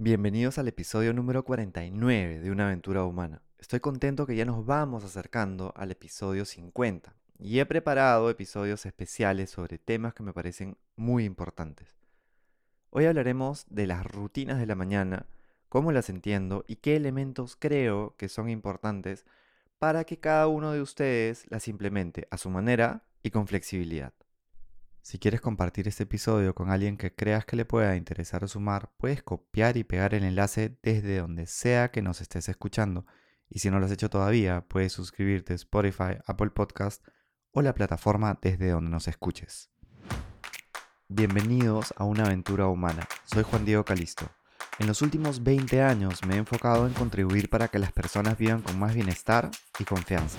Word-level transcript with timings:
Bienvenidos 0.00 0.58
al 0.58 0.68
episodio 0.68 1.12
número 1.12 1.44
49 1.44 2.38
de 2.38 2.50
Una 2.52 2.66
aventura 2.66 3.02
humana. 3.02 3.42
Estoy 3.58 3.80
contento 3.80 4.28
que 4.28 4.36
ya 4.36 4.44
nos 4.44 4.64
vamos 4.64 5.02
acercando 5.02 5.74
al 5.74 5.90
episodio 5.90 6.44
50 6.44 7.16
y 7.40 7.58
he 7.58 7.66
preparado 7.66 8.30
episodios 8.30 8.86
especiales 8.86 9.50
sobre 9.50 9.76
temas 9.76 10.14
que 10.14 10.22
me 10.22 10.32
parecen 10.32 10.76
muy 10.94 11.24
importantes. 11.24 11.96
Hoy 12.90 13.06
hablaremos 13.06 13.66
de 13.70 13.88
las 13.88 14.06
rutinas 14.06 14.60
de 14.60 14.66
la 14.66 14.76
mañana, 14.76 15.26
cómo 15.68 15.90
las 15.90 16.10
entiendo 16.10 16.64
y 16.68 16.76
qué 16.76 16.94
elementos 16.94 17.56
creo 17.56 18.14
que 18.16 18.28
son 18.28 18.48
importantes 18.50 19.26
para 19.80 20.04
que 20.04 20.20
cada 20.20 20.46
uno 20.46 20.70
de 20.70 20.80
ustedes 20.80 21.44
las 21.50 21.66
implemente 21.66 22.28
a 22.30 22.38
su 22.38 22.50
manera 22.50 23.02
y 23.24 23.30
con 23.30 23.48
flexibilidad. 23.48 24.12
Si 25.02 25.18
quieres 25.18 25.40
compartir 25.40 25.88
este 25.88 26.02
episodio 26.02 26.54
con 26.54 26.70
alguien 26.70 26.96
que 26.96 27.14
creas 27.14 27.44
que 27.44 27.56
le 27.56 27.64
pueda 27.64 27.96
interesar 27.96 28.44
o 28.44 28.48
sumar, 28.48 28.90
puedes 28.98 29.22
copiar 29.22 29.76
y 29.76 29.84
pegar 29.84 30.14
el 30.14 30.24
enlace 30.24 30.78
desde 30.82 31.18
donde 31.18 31.46
sea 31.46 31.90
que 31.90 32.02
nos 32.02 32.20
estés 32.20 32.48
escuchando. 32.48 33.06
Y 33.48 33.60
si 33.60 33.70
no 33.70 33.78
lo 33.78 33.86
has 33.86 33.92
hecho 33.92 34.10
todavía, 34.10 34.66
puedes 34.68 34.92
suscribirte 34.92 35.54
a 35.54 35.56
Spotify, 35.56 36.18
Apple 36.26 36.50
Podcast 36.50 37.02
o 37.52 37.62
la 37.62 37.74
plataforma 37.74 38.38
desde 38.42 38.70
donde 38.70 38.90
nos 38.90 39.08
escuches. 39.08 39.70
Bienvenidos 41.08 41.94
a 41.96 42.04
una 42.04 42.24
aventura 42.24 42.66
humana. 42.66 43.08
Soy 43.24 43.44
Juan 43.44 43.64
Diego 43.64 43.84
Calisto. 43.84 44.28
En 44.78 44.86
los 44.86 45.00
últimos 45.00 45.42
20 45.42 45.82
años 45.82 46.24
me 46.26 46.34
he 46.34 46.38
enfocado 46.38 46.86
en 46.86 46.92
contribuir 46.92 47.48
para 47.48 47.68
que 47.68 47.78
las 47.78 47.92
personas 47.92 48.36
vivan 48.36 48.60
con 48.60 48.78
más 48.78 48.94
bienestar 48.94 49.50
y 49.78 49.84
confianza. 49.84 50.38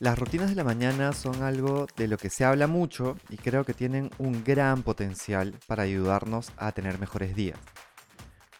Las 0.00 0.16
rutinas 0.16 0.48
de 0.48 0.54
la 0.54 0.62
mañana 0.62 1.12
son 1.12 1.42
algo 1.42 1.88
de 1.96 2.06
lo 2.06 2.18
que 2.18 2.30
se 2.30 2.44
habla 2.44 2.68
mucho 2.68 3.16
y 3.30 3.36
creo 3.36 3.64
que 3.64 3.74
tienen 3.74 4.10
un 4.18 4.44
gran 4.44 4.84
potencial 4.84 5.56
para 5.66 5.82
ayudarnos 5.82 6.52
a 6.56 6.70
tener 6.70 7.00
mejores 7.00 7.34
días. 7.34 7.58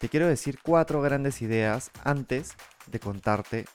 Te 0.00 0.09
quiero 0.09 0.27
decir 0.27 0.59
cuatro 0.61 1.00
grandes 1.00 1.41
ideas 1.41 1.92
antes 2.03 2.56
de 2.91 2.98
contarte 2.98 3.66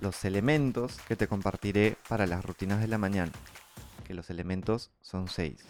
los 0.00 0.24
elementos 0.24 0.96
que 1.06 1.14
te 1.14 1.28
compartiré 1.28 1.98
para 2.08 2.26
las 2.26 2.42
rutinas 2.42 2.80
de 2.80 2.88
la 2.88 2.96
mañana, 2.96 3.32
que 4.06 4.14
los 4.14 4.30
elementos 4.30 4.90
son 5.02 5.28
seis. 5.28 5.62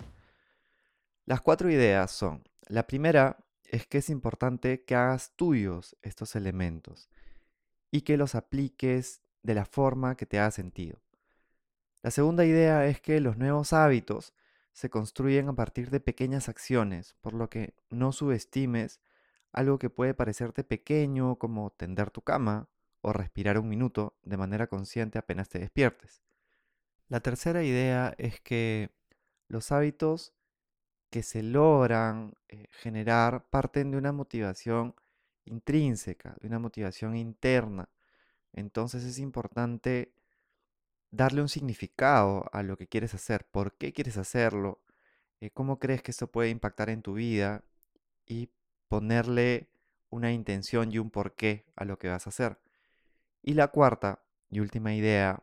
Las 1.27 1.41
cuatro 1.41 1.69
ideas 1.69 2.13
son, 2.13 2.45
la 2.69 2.87
primera 2.87 3.39
es 3.65 3.89
que 3.89 3.99
es 3.99 4.09
importante 4.09 4.85
que 4.85 4.95
hagas 4.95 5.33
tuyos 5.35 5.97
estos 6.03 6.37
elementos 6.37 7.11
y 7.91 8.03
que 8.03 8.17
los 8.17 8.37
apliques 8.37 9.23
de 9.43 9.55
la 9.57 9.65
forma 9.65 10.15
que 10.15 10.27
te 10.27 10.39
haga 10.39 10.53
sentido. 10.53 11.01
La 12.03 12.11
segunda 12.11 12.45
idea 12.45 12.87
es 12.87 13.01
que 13.01 13.21
los 13.21 13.37
nuevos 13.37 13.73
hábitos 13.73 14.35
se 14.73 14.89
construyen 14.89 15.49
a 15.49 15.55
partir 15.55 15.91
de 15.91 16.01
pequeñas 16.01 16.49
acciones, 16.49 17.15
por 17.21 17.35
lo 17.35 17.51
que 17.51 17.75
no 17.91 18.13
subestimes 18.13 19.01
algo 19.53 19.79
que 19.79 19.91
puede 19.91 20.15
parecerte 20.15 20.65
pequeño 20.65 21.37
como 21.37 21.71
tender 21.71 22.11
tu 22.11 22.23
cama 22.23 22.69
o 23.03 23.13
respirar 23.13 23.59
un 23.59 23.69
minuto 23.69 24.15
de 24.23 24.37
manera 24.37 24.67
consciente 24.69 25.19
apenas 25.19 25.49
te 25.49 25.59
despiertes. 25.59 26.23
La 27.09 27.21
tercera 27.21 27.63
idea 27.63 28.15
es 28.19 28.41
que 28.41 28.91
los 29.49 29.73
hábitos 29.73 30.33
que 31.11 31.23
se 31.23 31.43
logran 31.43 32.35
eh, 32.49 32.67
generar 32.71 33.45
parten 33.51 33.91
de 33.91 33.99
una 33.99 34.13
motivación 34.13 34.95
intrínseca, 35.45 36.37
de 36.41 36.47
una 36.47 36.61
motivación 36.61 37.17
interna. 37.17 37.89
Entonces 38.53 39.05
es 39.05 39.19
importante 39.19 40.13
darle 41.11 41.43
un 41.43 41.49
significado 41.49 42.49
a 42.53 42.63
lo 42.63 42.77
que 42.77 42.87
quieres 42.87 43.15
hacer, 43.15 43.47
por 43.47 43.75
qué 43.75 43.93
quieres 43.93 44.17
hacerlo, 44.17 44.81
eh, 45.41 45.51
cómo 45.51 45.79
crees 45.79 46.03
que 46.03 46.11
esto 46.11 46.31
puede 46.31 46.51
impactar 46.51 46.91
en 46.91 47.03
tu 47.03 47.15
vida 47.15 47.65
y 48.27 48.51
ponerle 48.89 49.69
una 50.11 50.33
intención 50.33 50.93
y 50.93 50.99
un 50.99 51.11
porqué 51.11 51.65
a 51.77 51.85
lo 51.85 51.99
que 51.99 52.09
vas 52.09 52.27
a 52.27 52.31
hacer. 52.31 52.59
Y 53.43 53.55
la 53.55 53.69
cuarta 53.69 54.23
y 54.51 54.61
última 54.61 54.95
idea 54.95 55.43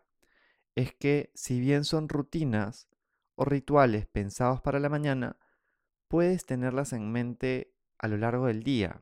es 0.75 0.94
que 0.94 1.31
si 1.33 1.59
bien 1.59 1.84
son 1.85 2.09
rutinas 2.09 2.88
o 3.35 3.45
rituales 3.45 4.05
pensados 4.05 4.61
para 4.61 4.79
la 4.79 4.89
mañana, 4.89 5.38
puedes 6.07 6.45
tenerlas 6.45 6.94
en 6.94 7.11
mente 7.11 7.73
a 7.97 8.07
lo 8.07 8.17
largo 8.17 8.47
del 8.47 8.63
día. 8.63 9.01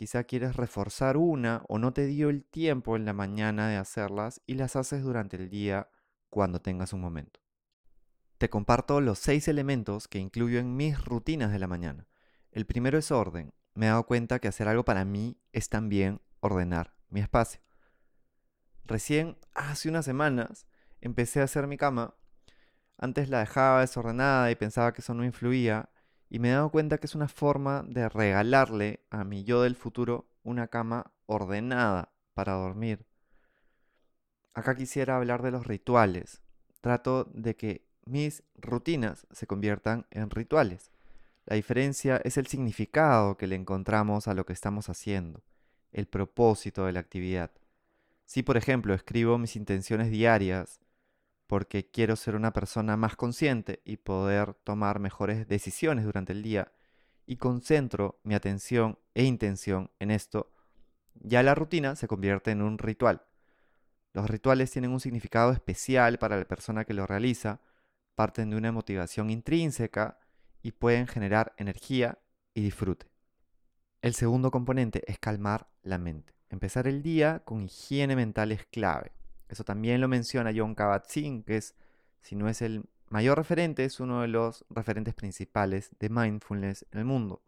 Quizá 0.00 0.24
quieres 0.24 0.56
reforzar 0.56 1.18
una 1.18 1.62
o 1.68 1.78
no 1.78 1.92
te 1.92 2.06
dio 2.06 2.30
el 2.30 2.42
tiempo 2.42 2.96
en 2.96 3.04
la 3.04 3.12
mañana 3.12 3.68
de 3.68 3.76
hacerlas 3.76 4.40
y 4.46 4.54
las 4.54 4.74
haces 4.74 5.02
durante 5.02 5.36
el 5.36 5.50
día 5.50 5.90
cuando 6.30 6.62
tengas 6.62 6.94
un 6.94 7.02
momento. 7.02 7.40
Te 8.38 8.48
comparto 8.48 9.02
los 9.02 9.18
seis 9.18 9.46
elementos 9.46 10.08
que 10.08 10.18
incluyo 10.18 10.58
en 10.58 10.74
mis 10.74 11.04
rutinas 11.04 11.52
de 11.52 11.58
la 11.58 11.66
mañana. 11.66 12.08
El 12.50 12.64
primero 12.64 12.96
es 12.96 13.10
orden. 13.10 13.52
Me 13.74 13.84
he 13.84 13.88
dado 13.90 14.06
cuenta 14.06 14.38
que 14.38 14.48
hacer 14.48 14.68
algo 14.68 14.86
para 14.86 15.04
mí 15.04 15.38
es 15.52 15.68
también 15.68 16.22
ordenar 16.40 16.94
mi 17.10 17.20
espacio. 17.20 17.60
Recién 18.84 19.36
hace 19.52 19.90
unas 19.90 20.06
semanas 20.06 20.66
empecé 21.02 21.42
a 21.42 21.44
hacer 21.44 21.66
mi 21.66 21.76
cama. 21.76 22.14
Antes 22.96 23.28
la 23.28 23.40
dejaba 23.40 23.82
desordenada 23.82 24.50
y 24.50 24.54
pensaba 24.54 24.94
que 24.94 25.02
eso 25.02 25.12
no 25.12 25.26
influía 25.26 25.90
y 26.30 26.38
me 26.38 26.48
he 26.48 26.52
dado 26.52 26.70
cuenta 26.70 26.98
que 26.98 27.06
es 27.06 27.16
una 27.16 27.28
forma 27.28 27.82
de 27.86 28.08
regalarle 28.08 29.00
a 29.10 29.24
mi 29.24 29.42
yo 29.42 29.62
del 29.62 29.74
futuro 29.74 30.30
una 30.44 30.68
cama 30.68 31.12
ordenada 31.26 32.12
para 32.34 32.52
dormir. 32.52 33.04
Acá 34.54 34.76
quisiera 34.76 35.16
hablar 35.16 35.42
de 35.42 35.50
los 35.50 35.66
rituales. 35.66 36.40
Trato 36.80 37.24
de 37.24 37.56
que 37.56 37.84
mis 38.04 38.44
rutinas 38.54 39.26
se 39.32 39.48
conviertan 39.48 40.06
en 40.10 40.30
rituales. 40.30 40.92
La 41.46 41.56
diferencia 41.56 42.20
es 42.24 42.36
el 42.36 42.46
significado 42.46 43.36
que 43.36 43.48
le 43.48 43.56
encontramos 43.56 44.28
a 44.28 44.34
lo 44.34 44.46
que 44.46 44.52
estamos 44.52 44.88
haciendo, 44.88 45.42
el 45.92 46.06
propósito 46.06 46.86
de 46.86 46.92
la 46.92 47.00
actividad. 47.00 47.50
Si, 48.24 48.44
por 48.44 48.56
ejemplo, 48.56 48.94
escribo 48.94 49.36
mis 49.36 49.56
intenciones 49.56 50.10
diarias, 50.10 50.80
porque 51.50 51.90
quiero 51.90 52.14
ser 52.14 52.36
una 52.36 52.52
persona 52.52 52.96
más 52.96 53.16
consciente 53.16 53.82
y 53.84 53.96
poder 53.96 54.54
tomar 54.54 55.00
mejores 55.00 55.48
decisiones 55.48 56.04
durante 56.04 56.32
el 56.32 56.44
día 56.44 56.70
y 57.26 57.38
concentro 57.38 58.20
mi 58.22 58.36
atención 58.36 59.00
e 59.14 59.24
intención 59.24 59.90
en 59.98 60.12
esto, 60.12 60.52
ya 61.14 61.42
la 61.42 61.56
rutina 61.56 61.96
se 61.96 62.06
convierte 62.06 62.52
en 62.52 62.62
un 62.62 62.78
ritual. 62.78 63.24
Los 64.12 64.30
rituales 64.30 64.70
tienen 64.70 64.92
un 64.92 65.00
significado 65.00 65.50
especial 65.50 66.20
para 66.20 66.36
la 66.36 66.44
persona 66.44 66.84
que 66.84 66.94
lo 66.94 67.04
realiza, 67.04 67.60
parten 68.14 68.50
de 68.50 68.56
una 68.56 68.70
motivación 68.70 69.28
intrínseca 69.28 70.20
y 70.62 70.70
pueden 70.70 71.08
generar 71.08 71.52
energía 71.56 72.20
y 72.54 72.62
disfrute. 72.62 73.10
El 74.02 74.14
segundo 74.14 74.52
componente 74.52 75.02
es 75.08 75.18
calmar 75.18 75.66
la 75.82 75.98
mente. 75.98 76.32
Empezar 76.48 76.86
el 76.86 77.02
día 77.02 77.40
con 77.44 77.64
higiene 77.64 78.14
mental 78.14 78.52
es 78.52 78.66
clave. 78.66 79.10
Eso 79.50 79.64
también 79.64 80.00
lo 80.00 80.06
menciona 80.06 80.52
John 80.54 80.76
Kabat-Zinn, 80.76 81.42
que 81.42 81.56
es, 81.56 81.74
si 82.22 82.36
no 82.36 82.48
es 82.48 82.62
el 82.62 82.84
mayor 83.08 83.36
referente, 83.36 83.84
es 83.84 83.98
uno 83.98 84.22
de 84.22 84.28
los 84.28 84.64
referentes 84.70 85.12
principales 85.12 85.90
de 85.98 86.08
mindfulness 86.08 86.86
en 86.92 87.00
el 87.00 87.04
mundo. 87.04 87.42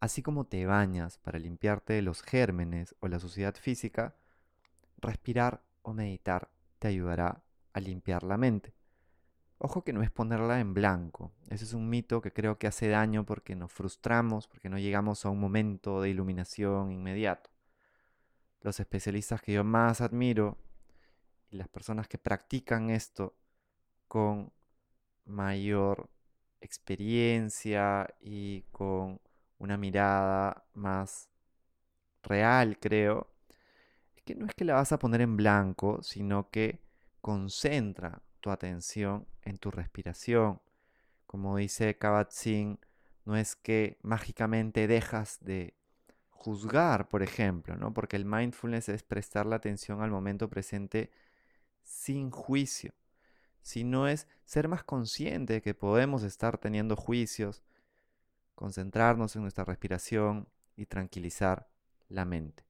Así 0.00 0.22
como 0.22 0.44
te 0.44 0.66
bañas 0.66 1.18
para 1.18 1.38
limpiarte 1.38 1.92
de 1.92 2.02
los 2.02 2.22
gérmenes 2.22 2.96
o 2.98 3.06
la 3.06 3.20
suciedad 3.20 3.54
física, 3.54 4.16
respirar 4.98 5.62
o 5.82 5.92
meditar 5.92 6.50
te 6.80 6.88
ayudará 6.88 7.44
a 7.72 7.80
limpiar 7.80 8.24
la 8.24 8.36
mente. 8.36 8.74
Ojo 9.58 9.84
que 9.84 9.92
no 9.92 10.02
es 10.02 10.10
ponerla 10.10 10.58
en 10.58 10.74
blanco. 10.74 11.30
Ese 11.48 11.62
es 11.64 11.74
un 11.74 11.88
mito 11.88 12.20
que 12.20 12.32
creo 12.32 12.58
que 12.58 12.66
hace 12.66 12.88
daño 12.88 13.24
porque 13.24 13.54
nos 13.54 13.70
frustramos, 13.70 14.48
porque 14.48 14.68
no 14.68 14.80
llegamos 14.80 15.24
a 15.24 15.28
un 15.28 15.38
momento 15.38 16.00
de 16.00 16.10
iluminación 16.10 16.90
inmediato. 16.90 17.50
Los 18.62 18.80
especialistas 18.80 19.40
que 19.40 19.52
yo 19.52 19.62
más 19.62 20.00
admiro 20.00 20.58
y 21.52 21.56
las 21.56 21.68
personas 21.68 22.08
que 22.08 22.18
practican 22.18 22.90
esto 22.90 23.36
con 24.08 24.52
mayor 25.26 26.08
experiencia 26.60 28.08
y 28.20 28.62
con 28.72 29.20
una 29.58 29.76
mirada 29.76 30.64
más 30.74 31.28
real, 32.22 32.78
creo, 32.78 33.30
es 34.16 34.22
que 34.22 34.34
no 34.34 34.46
es 34.46 34.54
que 34.54 34.64
la 34.64 34.74
vas 34.74 34.92
a 34.92 34.98
poner 34.98 35.20
en 35.20 35.36
blanco, 35.36 36.02
sino 36.02 36.50
que 36.50 36.80
concentra 37.20 38.22
tu 38.40 38.50
atención 38.50 39.26
en 39.42 39.58
tu 39.58 39.70
respiración. 39.70 40.60
Como 41.26 41.56
dice 41.56 41.98
Kabat-Zinn, 41.98 42.78
no 43.24 43.36
es 43.36 43.56
que 43.56 43.98
mágicamente 44.02 44.86
dejas 44.86 45.38
de 45.40 45.74
juzgar, 46.30 47.08
por 47.08 47.22
ejemplo, 47.22 47.76
¿no? 47.76 47.94
Porque 47.94 48.16
el 48.16 48.24
mindfulness 48.24 48.88
es 48.88 49.02
prestar 49.02 49.46
la 49.46 49.56
atención 49.56 50.02
al 50.02 50.10
momento 50.10 50.48
presente 50.48 51.10
sin 51.92 52.30
juicio, 52.30 52.94
sino 53.60 54.08
es 54.08 54.26
ser 54.44 54.66
más 54.66 54.82
consciente 54.82 55.52
de 55.52 55.62
que 55.62 55.74
podemos 55.74 56.22
estar 56.22 56.58
teniendo 56.58 56.96
juicios, 56.96 57.62
concentrarnos 58.54 59.36
en 59.36 59.42
nuestra 59.42 59.64
respiración 59.64 60.48
y 60.74 60.86
tranquilizar 60.86 61.68
la 62.08 62.24
mente. 62.24 62.64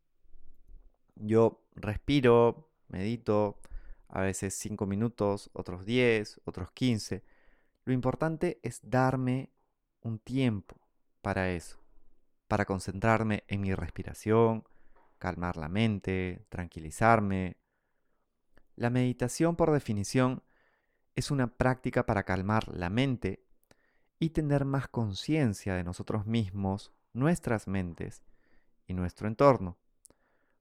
Yo 1.15 1.63
respiro, 1.77 2.69
medito, 2.89 3.61
a 4.09 4.21
veces 4.21 4.55
5 4.55 4.87
minutos, 4.87 5.51
otros 5.55 5.87
10, 5.87 6.41
otros 6.45 6.73
15. 6.73 7.23
Lo 7.85 7.93
importante 7.93 8.59
es 8.63 8.81
darme 8.83 9.51
un 10.03 10.19
tiempo 10.19 10.77
para 11.23 11.51
eso, 11.53 11.79
para 12.49 12.65
concentrarme 12.67 13.45
en 13.47 13.61
mi 13.61 13.73
respiración, 13.75 14.65
calmar 15.19 15.57
la 15.57 15.69
mente, 15.69 16.45
tranquilizarme. 16.49 17.62
La 18.77 18.91
meditación, 18.91 19.57
por 19.57 19.71
definición, 19.73 20.43
es 21.15 21.31
una 21.31 21.47
práctica 21.47 22.07
para 22.07 22.25
calmar 22.25 22.69
la 22.69 22.91
mente 22.91 23.45
y 24.19 24.31
tener 24.31 24.65
más 24.65 24.89
conciencia 24.89 25.75
de 25.75 25.85
nosotros 25.85 26.27
mismos, 26.27 26.93
nuestras 27.13 27.69
mentes 27.69 28.23
y 28.87 28.95
nuestro 28.95 29.29
entorno. 29.29 29.77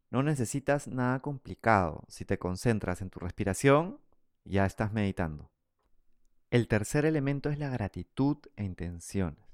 No 0.09 0.23
necesitas 0.23 0.87
nada 0.87 1.21
complicado. 1.21 2.03
Si 2.09 2.25
te 2.25 2.37
concentras 2.37 3.01
en 3.01 3.09
tu 3.09 3.19
respiración, 3.19 3.99
ya 4.43 4.65
estás 4.65 4.91
meditando. 4.91 5.51
El 6.49 6.67
tercer 6.67 7.05
elemento 7.05 7.49
es 7.49 7.59
la 7.59 7.69
gratitud 7.69 8.37
e 8.57 8.65
intenciones. 8.65 9.45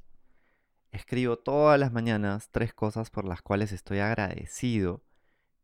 Escribo 0.91 1.37
todas 1.37 1.79
las 1.79 1.91
mañanas 1.91 2.49
tres 2.49 2.73
cosas 2.73 3.11
por 3.11 3.25
las 3.25 3.43
cuales 3.43 3.71
estoy 3.71 3.99
agradecido, 3.99 5.03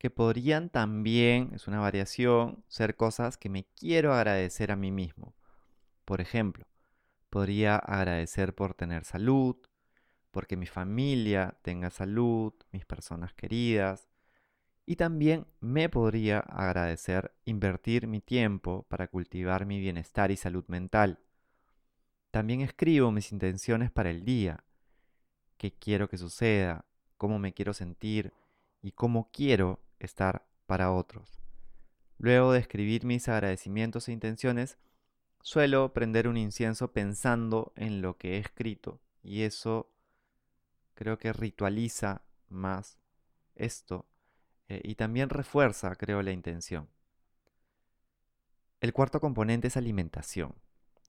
que 0.03 0.09
podrían 0.09 0.69
también, 0.69 1.51
es 1.53 1.69
una 1.69 1.79
variación, 1.79 2.65
ser 2.67 2.97
cosas 2.97 3.38
que 3.38 3.47
me 3.47 3.63
quiero 3.63 4.13
agradecer 4.13 4.69
a 4.69 4.75
mí 4.75 4.91
mismo. 4.91 5.33
Por 6.03 6.19
ejemplo, 6.19 6.67
podría 7.29 7.77
agradecer 7.77 8.53
por 8.53 8.73
tener 8.73 9.05
salud, 9.05 9.55
porque 10.31 10.57
mi 10.57 10.65
familia 10.65 11.57
tenga 11.61 11.89
salud, 11.89 12.51
mis 12.73 12.83
personas 12.83 13.33
queridas, 13.33 14.09
y 14.85 14.97
también 14.97 15.47
me 15.61 15.88
podría 15.88 16.39
agradecer 16.39 17.33
invertir 17.45 18.05
mi 18.05 18.19
tiempo 18.19 18.85
para 18.89 19.07
cultivar 19.07 19.65
mi 19.65 19.79
bienestar 19.79 20.31
y 20.31 20.35
salud 20.35 20.65
mental. 20.67 21.21
También 22.29 22.59
escribo 22.59 23.09
mis 23.13 23.31
intenciones 23.31 23.89
para 23.89 24.09
el 24.09 24.25
día, 24.25 24.65
qué 25.55 25.71
quiero 25.71 26.09
que 26.09 26.17
suceda, 26.17 26.83
cómo 27.15 27.39
me 27.39 27.53
quiero 27.53 27.73
sentir 27.73 28.33
y 28.81 28.91
cómo 28.91 29.29
quiero 29.31 29.79
estar 30.05 30.45
para 30.65 30.91
otros. 30.91 31.41
Luego 32.17 32.53
de 32.53 32.59
escribir 32.59 33.05
mis 33.05 33.27
agradecimientos 33.27 34.07
e 34.07 34.11
intenciones, 34.11 34.77
suelo 35.41 35.94
prender 35.94 36.27
un 36.27 36.38
incienso 36.38 36.94
pensando 36.94 37.73
en 37.75 38.01
lo 38.01 38.17
que 38.17 38.35
he 38.35 38.38
escrito 38.38 39.01
y 39.21 39.41
eso 39.41 39.91
creo 40.94 41.17
que 41.17 41.33
ritualiza 41.33 42.21
más 42.50 42.97
esto 43.55 44.05
eh, 44.69 44.81
y 44.83 44.95
también 44.95 45.29
refuerza, 45.29 45.95
creo, 45.95 46.21
la 46.21 46.31
intención. 46.31 46.88
El 48.79 48.94
cuarto 48.94 49.19
componente 49.19 49.67
es 49.67 49.77
alimentación. 49.77 50.55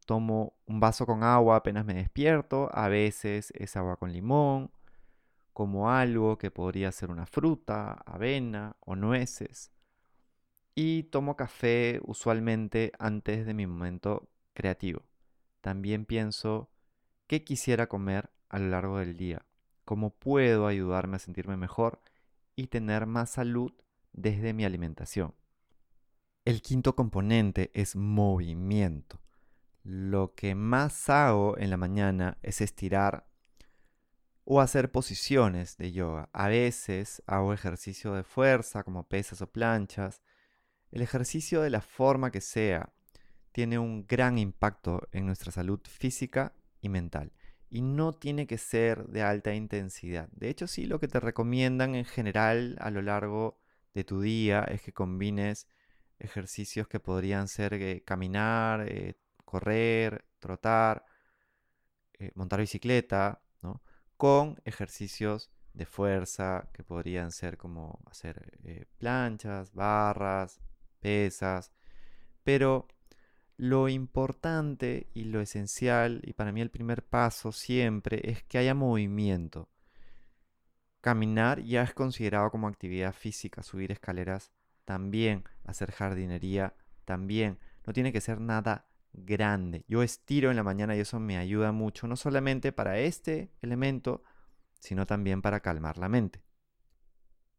Tomo 0.06 0.54
un 0.66 0.80
vaso 0.80 1.06
con 1.06 1.22
agua 1.22 1.56
apenas 1.56 1.84
me 1.84 1.94
despierto, 1.94 2.68
a 2.72 2.88
veces 2.88 3.52
es 3.56 3.76
agua 3.76 3.96
con 3.96 4.12
limón, 4.12 4.70
como 5.54 5.90
algo 5.90 6.36
que 6.36 6.50
podría 6.50 6.92
ser 6.92 7.10
una 7.10 7.26
fruta, 7.26 7.92
avena 8.04 8.76
o 8.80 8.96
nueces. 8.96 9.72
Y 10.74 11.04
tomo 11.04 11.36
café 11.36 12.00
usualmente 12.02 12.92
antes 12.98 13.46
de 13.46 13.54
mi 13.54 13.66
momento 13.66 14.28
creativo. 14.52 15.04
También 15.60 16.04
pienso 16.04 16.70
qué 17.28 17.44
quisiera 17.44 17.86
comer 17.86 18.30
a 18.48 18.58
lo 18.58 18.68
largo 18.68 18.98
del 18.98 19.16
día, 19.16 19.46
cómo 19.84 20.10
puedo 20.10 20.66
ayudarme 20.66 21.16
a 21.16 21.20
sentirme 21.20 21.56
mejor 21.56 22.02
y 22.56 22.66
tener 22.66 23.06
más 23.06 23.30
salud 23.30 23.72
desde 24.12 24.52
mi 24.52 24.64
alimentación. 24.64 25.34
El 26.44 26.62
quinto 26.62 26.96
componente 26.96 27.70
es 27.74 27.94
movimiento. 27.94 29.20
Lo 29.84 30.34
que 30.34 30.56
más 30.56 31.08
hago 31.08 31.56
en 31.58 31.70
la 31.70 31.76
mañana 31.76 32.38
es 32.42 32.60
estirar 32.60 33.28
o 34.44 34.60
hacer 34.60 34.90
posiciones 34.90 35.76
de 35.76 35.92
yoga. 35.92 36.28
A 36.32 36.48
veces 36.48 37.22
hago 37.26 37.52
ejercicio 37.52 38.14
de 38.14 38.24
fuerza 38.24 38.84
como 38.84 39.08
pesas 39.08 39.42
o 39.42 39.50
planchas. 39.50 40.22
El 40.90 41.02
ejercicio 41.02 41.62
de 41.62 41.70
la 41.70 41.80
forma 41.80 42.30
que 42.30 42.40
sea 42.40 42.92
tiene 43.52 43.78
un 43.78 44.06
gran 44.06 44.38
impacto 44.38 45.08
en 45.12 45.26
nuestra 45.26 45.52
salud 45.52 45.80
física 45.84 46.54
y 46.80 46.88
mental 46.88 47.32
y 47.74 47.82
no 47.82 48.12
tiene 48.12 48.46
que 48.46 48.56
ser 48.56 49.06
de 49.08 49.22
alta 49.22 49.52
intensidad. 49.52 50.28
De 50.30 50.48
hecho, 50.48 50.68
sí, 50.68 50.86
lo 50.86 51.00
que 51.00 51.08
te 51.08 51.18
recomiendan 51.18 51.96
en 51.96 52.04
general 52.04 52.76
a 52.80 52.90
lo 52.90 53.02
largo 53.02 53.58
de 53.94 54.04
tu 54.04 54.20
día 54.20 54.62
es 54.62 54.82
que 54.82 54.92
combines 54.92 55.66
ejercicios 56.20 56.86
que 56.86 57.00
podrían 57.00 57.48
ser 57.48 57.74
eh, 57.74 58.04
caminar, 58.04 58.86
eh, 58.88 59.16
correr, 59.44 60.24
trotar, 60.38 61.04
eh, 62.18 62.30
montar 62.36 62.60
bicicleta. 62.60 63.42
Con 64.24 64.58
ejercicios 64.64 65.50
de 65.74 65.84
fuerza 65.84 66.70
que 66.72 66.82
podrían 66.82 67.30
ser 67.30 67.58
como 67.58 68.00
hacer 68.06 68.58
planchas, 68.96 69.74
barras, 69.74 70.62
pesas, 70.98 71.72
pero 72.42 72.88
lo 73.58 73.90
importante 73.90 75.10
y 75.12 75.24
lo 75.24 75.42
esencial, 75.42 76.22
y 76.24 76.32
para 76.32 76.52
mí 76.52 76.62
el 76.62 76.70
primer 76.70 77.04
paso 77.04 77.52
siempre, 77.52 78.22
es 78.24 78.42
que 78.44 78.56
haya 78.56 78.72
movimiento. 78.72 79.68
Caminar 81.02 81.60
ya 81.60 81.82
es 81.82 81.92
considerado 81.92 82.50
como 82.50 82.66
actividad 82.66 83.12
física, 83.12 83.62
subir 83.62 83.92
escaleras 83.92 84.52
también, 84.86 85.44
hacer 85.66 85.92
jardinería 85.92 86.72
también. 87.04 87.58
No 87.86 87.92
tiene 87.92 88.10
que 88.10 88.22
ser 88.22 88.40
nada 88.40 88.86
grande. 89.14 89.84
Yo 89.88 90.02
estiro 90.02 90.50
en 90.50 90.56
la 90.56 90.62
mañana 90.62 90.96
y 90.96 91.00
eso 91.00 91.20
me 91.20 91.38
ayuda 91.38 91.72
mucho, 91.72 92.06
no 92.06 92.16
solamente 92.16 92.72
para 92.72 92.98
este 92.98 93.50
elemento, 93.62 94.22
sino 94.78 95.06
también 95.06 95.40
para 95.42 95.60
calmar 95.60 95.98
la 95.98 96.08
mente. 96.08 96.42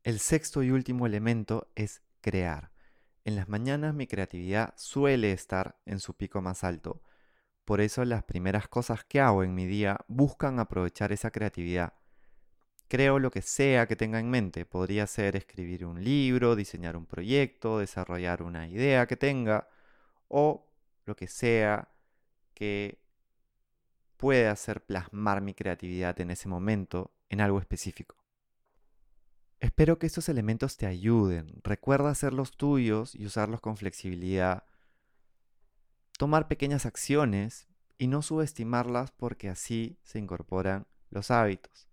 El 0.04 0.20
sexto 0.20 0.62
y 0.62 0.72
último 0.72 1.08
elemento 1.08 1.72
es 1.76 2.04
crear. 2.22 2.72
En 3.24 3.36
las 3.36 3.50
mañanas 3.50 3.96
mi 3.96 4.06
creatividad 4.06 4.76
suele 4.78 5.32
estar 5.32 5.80
en 5.86 6.00
su 6.00 6.16
pico 6.16 6.42
más 6.42 6.64
alto. 6.64 7.02
Por 7.64 7.82
eso 7.82 8.06
las 8.06 8.24
primeras 8.24 8.68
cosas 8.68 9.04
que 9.04 9.20
hago 9.20 9.44
en 9.44 9.56
mi 9.56 9.66
día 9.66 9.98
buscan 10.08 10.60
aprovechar 10.60 11.12
esa 11.12 11.32
creatividad. 11.32 11.94
Creo 12.88 13.18
lo 13.18 13.32
que 13.32 13.42
sea 13.42 13.88
que 13.88 13.96
tenga 13.96 14.20
en 14.20 14.30
mente. 14.30 14.66
Podría 14.66 15.08
ser 15.08 15.36
escribir 15.36 15.86
un 15.86 16.04
libro, 16.04 16.56
diseñar 16.56 16.96
un 16.96 17.08
proyecto, 17.08 17.80
desarrollar 17.80 18.44
una 18.44 18.68
idea 18.68 19.08
que 19.08 19.18
tenga 19.18 19.68
o 20.28 20.68
lo 21.06 21.16
que 21.16 21.28
sea 21.28 21.90
que 22.54 23.00
pueda 24.18 24.52
hacer 24.52 24.84
plasmar 24.84 25.42
mi 25.42 25.54
creatividad 25.54 26.20
en 26.20 26.32
ese 26.32 26.48
momento 26.48 27.14
en 27.30 27.42
algo 27.42 27.60
específico. 27.60 28.16
Espero 29.60 30.00
que 30.00 30.08
estos 30.08 30.30
elementos 30.30 30.78
te 30.78 30.86
ayuden. 30.86 31.62
Recuerda 31.64 32.10
hacerlos 32.10 32.56
tuyos 32.56 33.16
y 33.16 33.26
usarlos 33.26 33.62
con 33.62 33.78
flexibilidad. 33.78 34.64
Tomar 36.18 36.48
pequeñas 36.48 36.86
acciones 36.86 37.68
y 37.98 38.08
no 38.08 38.22
subestimarlas 38.22 39.12
porque 39.12 39.50
así 39.50 39.98
se 40.04 40.20
incorporan 40.20 40.88
los 41.10 41.32
hábitos. 41.32 41.88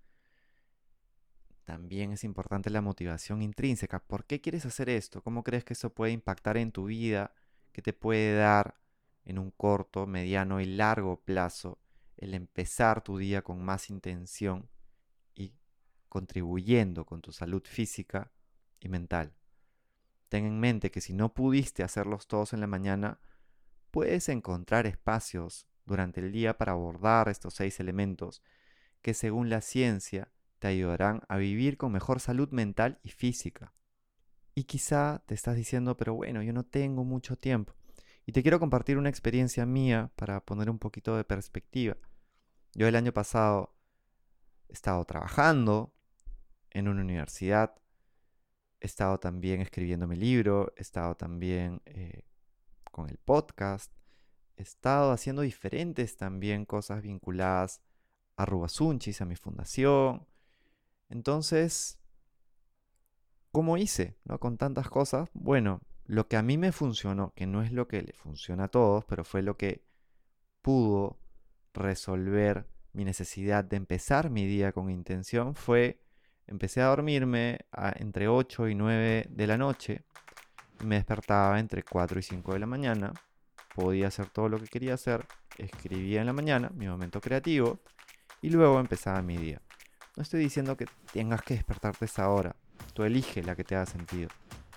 También 1.65 2.13
es 2.13 2.25
importante 2.25 2.71
la 2.71 2.81
motivación 2.81 3.41
intrínseca. 3.41 4.01
¿Por 4.01 4.25
qué 4.25 4.41
quieres 4.41 4.67
hacer 4.67 4.89
esto? 4.89 5.23
¿Cómo 5.23 5.45
crees 5.45 5.65
que 5.65 5.75
eso 5.75 5.95
puede 5.95 6.13
impactar 6.13 6.57
en 6.57 6.73
tu 6.73 6.87
vida? 6.87 7.33
¿Qué 7.73 7.83
te 7.83 7.93
puede 7.93 8.35
dar 8.35 8.82
en 9.25 9.39
un 9.39 9.51
corto, 9.51 10.07
mediano 10.07 10.61
y 10.61 10.67
largo 10.67 11.21
plazo 11.21 11.79
el 12.17 12.35
empezar 12.35 13.03
tu 13.03 13.19
día 13.19 13.43
con 13.43 13.65
más 13.65 13.91
intención 13.91 14.69
contribuyendo 16.13 17.07
con 17.07 17.23
tu 17.23 17.33
salud 17.33 17.63
física 17.65 18.31
y 18.81 18.91
mental. 18.91 19.33
Ten 20.29 20.45
en 20.45 20.61
mente 20.61 20.91
que 20.91 21.01
si 21.01 21.15
no 21.15 21.33
pudiste 21.33 21.83
hacerlos 21.83 22.27
todos 22.27 22.53
en 22.53 22.61
la 22.61 22.67
mañana, 22.67 23.19
puedes 23.91 24.29
encontrar 24.29 24.87
espacios 24.87 25.67
durante 25.87 26.21
el 26.21 26.31
día 26.31 26.59
para 26.59 26.73
abordar 26.73 27.31
estos 27.31 27.55
seis 27.55 27.81
elementos 27.81 28.43
que 29.01 29.15
según 29.15 29.49
la 29.49 29.63
ciencia 29.63 30.31
te 30.59 30.69
ayudarán 30.69 31.23
a 31.29 31.39
vivir 31.39 31.79
con 31.79 31.93
mejor 31.93 32.21
salud 32.21 32.51
mental 32.51 32.99
y 33.03 33.09
física. 33.09 33.73
Y 34.55 34.65
quizá 34.65 35.23
te 35.25 35.33
estás 35.35 35.57
diciendo, 35.57 35.97
pero 35.97 36.13
bueno, 36.13 36.43
yo 36.43 36.53
no 36.53 36.65
tengo 36.67 37.05
mucho 37.05 37.37
tiempo. 37.37 37.73
Y 38.27 38.33
te 38.33 38.43
quiero 38.43 38.61
compartir 38.61 38.99
una 38.99 39.09
experiencia 39.09 39.67
mía 39.67 40.11
para 40.17 40.45
poner 40.45 40.71
un 40.71 40.79
poquito 40.79 41.17
de 41.17 41.25
perspectiva. 41.25 41.97
Yo 42.75 42.87
el 42.87 42.97
año 42.97 43.13
pasado 43.13 43.75
he 44.69 44.73
estado 44.73 45.05
trabajando, 45.05 45.93
en 46.71 46.89
una 46.89 47.03
universidad, 47.03 47.75
he 48.81 48.87
estado 48.87 49.19
también 49.19 49.61
escribiendo 49.61 50.07
mi 50.07 50.17
libro, 50.17 50.73
he 50.77 50.83
estado 50.83 51.15
también 51.15 51.83
eh, 51.85 52.25
con 52.91 53.09
el 53.09 53.19
podcast, 53.19 53.93
he 54.57 54.63
estado 54.63 55.13
haciendo 55.13 55.43
diferentes 55.43 56.17
también 56.17 56.65
cosas 56.65 57.03
vinculadas 57.03 57.83
a 58.37 58.47
Rubasunchis, 58.47 59.21
a 59.21 59.25
mi 59.25 59.37
fundación. 59.37 60.27
Entonces, 61.09 61.99
¿cómo 63.51 63.77
hice? 63.77 64.17
¿no? 64.25 64.41
Con 64.41 64.57
tantas 64.57 64.89
cosas. 64.89 65.29
Bueno, 65.35 65.81
lo 66.13 66.29
que 66.29 66.37
a 66.37 66.43
mí 66.43 66.59
me 66.59 66.73
funcionó, 66.73 67.33
que 67.35 67.47
no 67.47 67.63
es 67.63 67.73
lo 67.73 67.89
que 67.89 68.03
le 68.03 68.13
funciona 68.13 68.65
a 68.65 68.69
todos, 68.69 69.03
pero 69.07 69.25
fue 69.25 69.41
lo 69.41 69.57
que 69.57 69.83
pudo 70.61 71.19
resolver 71.73 72.69
mi 72.93 73.07
necesidad 73.07 73.65
de 73.65 73.77
empezar 73.77 74.29
mi 74.29 74.47
día 74.47 74.73
con 74.73 74.91
intención, 74.91 75.55
fue 75.55 76.03
empecé 76.47 76.83
a 76.83 76.89
dormirme 76.89 77.61
entre 77.95 78.29
8 78.29 78.69
y 78.69 78.75
9 78.75 79.27
de 79.31 79.47
la 79.47 79.57
noche. 79.57 80.05
Me 80.85 80.97
despertaba 80.97 81.59
entre 81.59 81.83
4 81.83 82.19
y 82.19 82.23
5 82.23 82.53
de 82.53 82.59
la 82.59 82.67
mañana. 82.67 83.15
Podía 83.75 84.09
hacer 84.09 84.29
todo 84.29 84.51
lo 84.51 84.59
que 84.59 84.67
quería 84.67 84.93
hacer. 84.93 85.27
Escribía 85.57 86.21
en 86.21 86.27
la 86.27 86.35
mañana, 86.35 86.71
mi 86.75 86.89
momento 86.89 87.23
creativo. 87.23 87.81
Y 88.43 88.51
luego 88.51 88.79
empezaba 88.79 89.23
mi 89.23 89.39
día. 89.39 89.63
No 90.19 90.25
estoy 90.25 90.41
diciendo 90.41 90.77
que 90.77 90.85
tengas 91.11 91.41
que 91.41 91.55
despertarte 91.55 92.05
a 92.05 92.07
esa 92.07 92.29
hora. 92.29 92.55
Tú 92.93 93.03
elige 93.03 93.43
la 93.43 93.57
que 93.57 93.65
te 93.65 93.77
haga 93.77 93.87
sentido. 93.87 94.29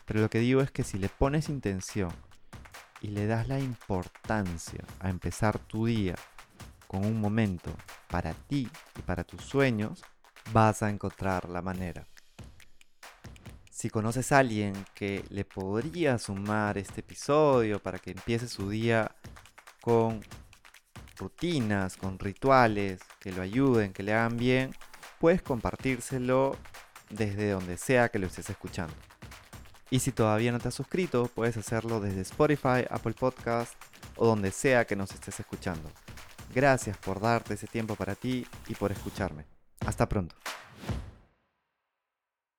Pero 0.05 0.21
lo 0.21 0.29
que 0.29 0.39
digo 0.39 0.61
es 0.61 0.71
que 0.71 0.83
si 0.83 0.97
le 0.97 1.09
pones 1.09 1.49
intención 1.49 2.13
y 3.01 3.07
le 3.07 3.27
das 3.27 3.47
la 3.47 3.59
importancia 3.59 4.83
a 4.99 5.09
empezar 5.09 5.59
tu 5.59 5.85
día 5.85 6.15
con 6.87 7.05
un 7.05 7.19
momento 7.19 7.71
para 8.09 8.33
ti 8.33 8.69
y 8.97 9.01
para 9.01 9.23
tus 9.23 9.41
sueños, 9.41 10.03
vas 10.53 10.83
a 10.83 10.89
encontrar 10.89 11.49
la 11.49 11.61
manera. 11.61 12.05
Si 13.69 13.89
conoces 13.89 14.31
a 14.31 14.39
alguien 14.39 14.73
que 14.93 15.25
le 15.29 15.43
podría 15.43 16.17
sumar 16.17 16.77
este 16.77 17.01
episodio 17.01 17.81
para 17.81 17.99
que 17.99 18.11
empiece 18.11 18.47
su 18.47 18.69
día 18.69 19.11
con 19.81 20.21
rutinas, 21.17 21.97
con 21.97 22.17
rituales 22.17 23.01
que 23.19 23.31
lo 23.31 23.41
ayuden, 23.41 23.91
que 23.91 24.03
le 24.03 24.13
hagan 24.13 24.37
bien, 24.37 24.73
puedes 25.19 25.41
compartírselo 25.41 26.57
desde 27.09 27.51
donde 27.51 27.77
sea 27.77 28.09
que 28.09 28.19
lo 28.19 28.27
estés 28.27 28.49
escuchando. 28.49 28.95
Y 29.95 29.99
si 29.99 30.11
todavía 30.11 30.51
no 30.51 30.59
te 30.59 30.67
has 30.67 30.73
suscrito, 30.73 31.31
puedes 31.33 31.55
hacerlo 31.55 32.01
desde 32.01 32.19
Spotify, 32.19 32.85
Apple 32.89 33.13
Podcast 33.17 33.75
o 34.17 34.27
donde 34.27 34.51
sea 34.51 34.83
que 34.83 34.97
nos 34.97 35.13
estés 35.13 35.39
escuchando. 35.39 35.89
Gracias 36.53 36.97
por 36.97 37.21
darte 37.21 37.53
ese 37.53 37.67
tiempo 37.67 37.95
para 37.95 38.13
ti 38.13 38.45
y 38.67 38.75
por 38.75 38.91
escucharme. 38.91 39.45
Hasta 39.85 40.09
pronto. 40.09 40.35